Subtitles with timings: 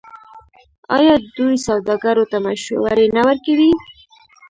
[0.97, 3.71] آیا دوی سوداګرو ته مشورې نه ورکوي؟